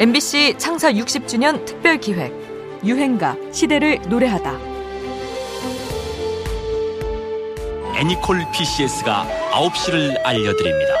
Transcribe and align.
MBC 0.00 0.54
창사 0.56 0.90
60주년 0.90 1.62
특별 1.66 1.98
기획 1.98 2.32
유행가 2.82 3.36
시대를 3.52 4.00
노래하다. 4.08 4.58
애니콜 7.98 8.46
PCS가 8.50 9.26
9시를 9.52 10.18
알려드립니다. 10.24 10.94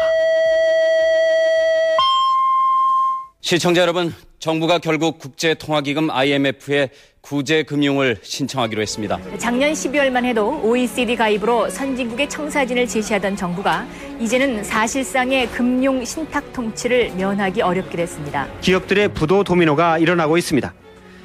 시청자 3.40 3.80
여러분, 3.80 4.14
정부가 4.40 4.78
결국 4.78 5.18
국제통화기금 5.18 6.10
IMF에 6.10 6.88
구제 7.20 7.62
금융을 7.62 8.16
신청하기로 8.22 8.80
했습니다. 8.80 9.18
작년 9.36 9.72
12월만 9.72 10.24
해도 10.24 10.58
OECD 10.62 11.14
가입으로 11.14 11.68
선진국의 11.68 12.30
청사진을 12.30 12.86
제시하던 12.86 13.36
정부가 13.36 13.86
이제는 14.18 14.64
사실상의 14.64 15.46
금융 15.48 16.02
신탁 16.02 16.54
통치를 16.54 17.10
면하기 17.16 17.60
어렵게 17.60 17.98
됐습니다. 17.98 18.48
기업들의 18.62 19.12
부도 19.12 19.44
도미노가 19.44 19.98
일어나고 19.98 20.38
있습니다. 20.38 20.72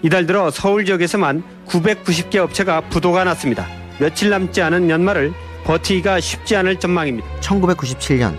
이달 0.02 0.26
들어 0.26 0.52
서울 0.52 0.84
지역에서만 0.84 1.41
990개 1.68 2.36
업체가 2.36 2.82
부도가 2.90 3.24
났습니다. 3.24 3.66
며칠 3.98 4.30
남지 4.30 4.62
않은 4.62 4.90
연말을 4.90 5.32
버티기가 5.63 6.20
쉽지 6.20 6.58
않을 6.58 6.82
전망입니다. 6.82 7.26
1997년 7.40 8.38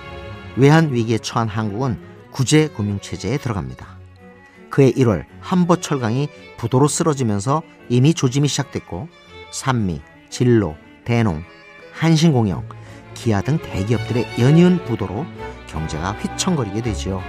외환 0.57 0.93
위기에 0.93 1.16
처한 1.16 1.49
한국은 1.49 1.99
구제 2.30 2.69
금융 2.69 3.01
체제에 3.01 3.38
들어갑니다. 3.38 3.96
그해 4.77 4.93
1월 4.93 5.25
한보 5.41 5.77
철강이 5.80 6.29
부도로 6.59 6.87
쓰러지면서 6.87 7.62
이미 7.89 8.12
조짐이 8.12 8.47
시작됐고 8.47 9.09
산미, 9.51 10.02
진로, 10.29 10.77
대농, 11.07 11.45
한신공영, 11.95 12.69
기아 13.15 13.41
등 13.41 13.57
대기업들의 13.57 14.27
연이은 14.39 14.85
부도로 14.85 15.25
경제가 15.66 16.12
휘청거리게 16.12 16.83
되지요. 16.83 17.23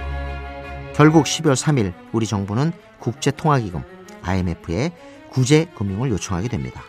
결국 0.94 1.24
12월 1.24 1.54
3일 1.54 1.94
우리 2.12 2.26
정부는 2.26 2.70
국제통화기금 2.98 3.82
IMF에 4.20 4.92
구제 5.30 5.70
금융을 5.74 6.10
요청하게 6.10 6.48
됩니다. 6.48 6.82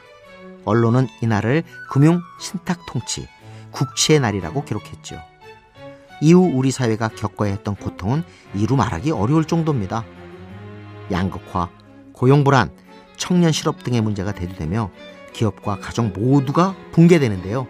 언론은 0.66 1.08
이날을 1.22 1.64
금융 1.90 2.20
신탁 2.42 2.86
통치, 2.86 3.30
국치의 3.72 4.20
날이라고 4.20 4.66
기록했죠. 4.66 5.22
이후 6.20 6.52
우리 6.54 6.70
사회가 6.72 7.08
겪어야 7.08 7.52
했던 7.52 7.78
고통은 7.78 8.24
이루 8.54 8.76
말하기 8.76 9.12
어려울 9.12 9.46
정도입니다. 9.46 10.04
양극화, 11.12 11.70
고용 12.14 12.44
불안, 12.44 12.70
청년 13.18 13.52
실업 13.52 13.84
등의 13.84 14.02
문제가 14.02 14.32
대두되며 14.32 14.90
기업과 15.34 15.80
가정 15.80 16.14
모두가 16.14 16.76
붕괴되는데요. 16.92 17.68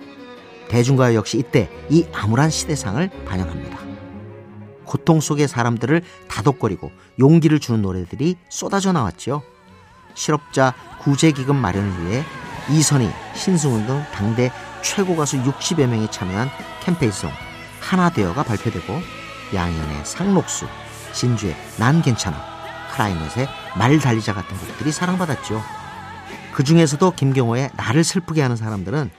대중가요 0.69 1.15
역시 1.15 1.37
이때 1.37 1.69
이 1.89 2.05
암울한 2.13 2.49
시대상을 2.49 3.09
반영합니다. 3.25 3.79
고통 4.85 5.19
속의 5.19 5.47
사람들을 5.47 6.01
다독거리고 6.27 6.91
용기를 7.19 7.59
주는 7.59 7.81
노래들이 7.81 8.37
쏟아져 8.49 8.91
나왔죠. 8.91 9.43
실업자 10.15 10.73
구제기금 11.01 11.55
마련을 11.55 12.05
위해 12.05 12.23
이선희, 12.71 13.09
신승훈 13.35 13.85
등 13.87 14.03
당대 14.13 14.51
최고 14.81 15.15
가수 15.15 15.37
60여 15.41 15.87
명이 15.87 16.09
참여한 16.11 16.49
캠페인송 16.81 17.29
하나 17.79 18.09
되어가 18.09 18.43
발표되고 18.43 18.93
양현의 19.53 20.05
상록수, 20.05 20.67
진주의 21.13 21.55
난 21.77 22.01
괜찮아, 22.01 22.48
크라이넛의 22.91 23.47
말 23.77 23.99
달리자 23.99 24.33
같은 24.33 24.57
곡들이 24.57 24.91
사랑받았죠. 24.91 25.61
그 26.53 26.63
중에서도 26.63 27.11
김경호의 27.11 27.71
나를 27.75 28.03
슬프게 28.03 28.41
하는 28.41 28.55
사람들은 28.55 29.09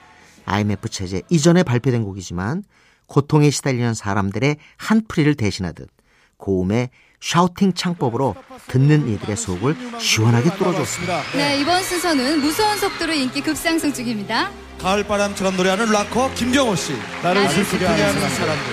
IMF 0.45 0.89
체제 0.89 1.21
이전에 1.29 1.63
발표된 1.63 2.03
곡이지만 2.03 2.63
고통에 3.07 3.49
시달리는 3.49 3.93
사람들의 3.93 4.57
한풀이를 4.77 5.35
대신하듯 5.35 5.89
고음의 6.37 6.89
샤우팅 7.19 7.73
창법으로 7.73 8.35
듣는 8.67 9.07
이들의 9.07 9.37
속을 9.37 9.75
시원하게 9.99 10.55
뚫어줬습니다. 10.55 11.21
네, 11.35 11.59
이번 11.59 11.83
순서는 11.83 12.39
무서운 12.39 12.77
속도로 12.77 13.13
인기 13.13 13.41
급상승 13.41 13.93
중입니다. 13.93 14.49
가을바람처럼 14.79 15.55
노래하는 15.55 15.91
락커 15.91 16.33
김경호 16.33 16.75
씨. 16.75 16.93
나를 17.21 17.47
슬프게 17.49 17.85
하는 17.85 18.29
사람들. 18.29 18.65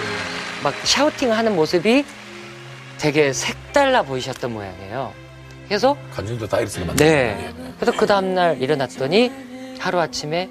막 0.63 0.75
샤우팅 0.83 1.33
하는 1.33 1.55
모습이 1.55 2.05
되게 2.99 3.33
색달라 3.33 4.03
보이셨던 4.03 4.53
모양이에요. 4.53 5.13
그래서 5.67 5.97
간중도 6.15 6.47
다이렉트가 6.49 6.87
맞 6.87 6.97
네. 6.97 7.53
그래서 7.79 7.97
그 7.97 8.07
다음 8.07 8.35
날 8.35 8.61
일어났더니 8.61 9.31
하루 9.79 10.01
아침에 10.01 10.51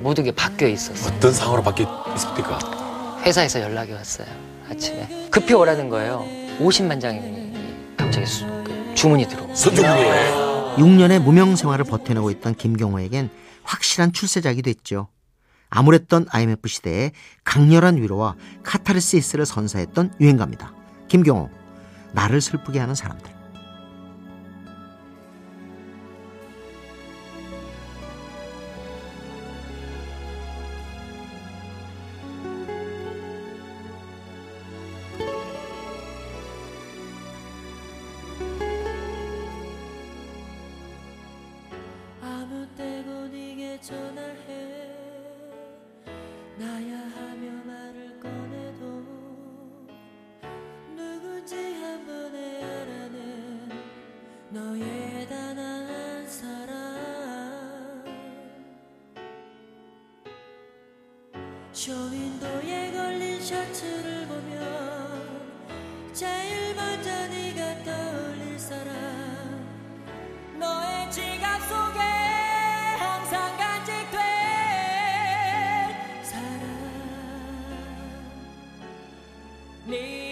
모든 0.00 0.24
게 0.24 0.32
바뀌어 0.32 0.68
있었어요. 0.68 1.14
어떤 1.16 1.32
상황으로 1.32 1.62
바뀌어 1.62 2.04
있습니까? 2.14 2.58
회사에서 3.24 3.60
연락이 3.60 3.92
왔어요. 3.92 4.26
아침에 4.68 5.28
급히 5.30 5.54
오라는 5.54 5.88
거예요. 5.88 6.26
50만 6.58 7.00
장이 7.00 7.52
갑자기 7.96 8.26
수, 8.26 8.46
그 8.64 8.92
주문이 8.94 9.28
들어. 9.28 9.42
선조군이에요. 9.54 10.74
6년의 10.76 11.20
무명 11.20 11.54
생활을 11.56 11.84
버텨내고 11.84 12.30
있던 12.32 12.54
김경호에겐 12.54 13.30
확실한 13.62 14.12
출세작이 14.12 14.62
됐죠. 14.62 15.08
암울했던 15.70 16.26
IMF 16.30 16.68
시대에 16.68 17.12
강렬한 17.44 17.96
위로와 17.96 18.34
카타르시스를 18.62 19.46
선사했던 19.46 20.14
유행가입니다. 20.20 20.74
김경호, 21.08 21.48
나를 22.12 22.40
슬프게 22.40 22.78
하는 22.78 22.94
사람들. 22.94 23.41
쇼윈도에 61.72 62.92
걸린 62.92 63.40
셔츠를 63.40 64.26
보면 64.26 66.12
제일 66.12 66.74
먼저 66.74 67.10
네가 67.28 67.82
떠올릴 67.82 68.58
사람. 68.58 68.92
너의 70.58 71.10
지갑 71.10 71.62
속에 71.62 71.98
항상 72.98 73.56
간직될 73.56 74.20
사람. 76.22 76.60
네 79.86 80.31